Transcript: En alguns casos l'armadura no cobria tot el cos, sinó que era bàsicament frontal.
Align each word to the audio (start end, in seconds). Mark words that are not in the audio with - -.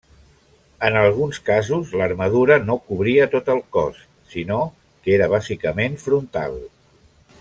En 0.87 0.95
alguns 1.01 1.39
casos 1.49 1.91
l'armadura 1.99 2.57
no 2.69 2.77
cobria 2.87 3.27
tot 3.35 3.53
el 3.57 3.61
cos, 3.77 4.01
sinó 4.33 4.59
que 5.05 5.15
era 5.19 5.29
bàsicament 5.35 6.01
frontal. 6.07 6.59